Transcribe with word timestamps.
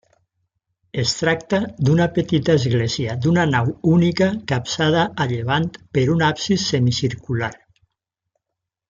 Es 1.01 1.11
tracta 1.17 1.57
d'una 1.89 2.07
petita 2.15 2.55
església 2.61 3.15
d'una 3.25 3.43
nau 3.51 3.69
única 3.97 4.31
capçada 4.53 5.03
a 5.27 5.31
llevant 5.33 5.69
per 5.99 6.07
un 6.15 6.25
absis 6.29 6.65
semicircular. 6.73 7.51